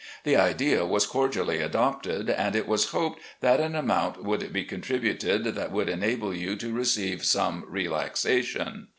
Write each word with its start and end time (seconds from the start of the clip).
The 0.23 0.35
idea 0.35 0.83
was 0.83 1.05
cordially 1.05 1.59
adopted, 1.61 2.27
and 2.27 2.55
it 2.55 2.67
was 2.67 2.89
hoped 2.89 3.21
that 3.41 3.59
an 3.59 3.75
amount 3.75 4.23
would 4.23 4.51
be 4.51 4.63
contributed 4.65 5.43
that 5.43 5.71
would 5.71 5.89
enable 5.89 6.33
you 6.33 6.55
to 6.55 6.73
receive 6.73 7.23
some 7.23 7.63
relaxation. 7.67 8.87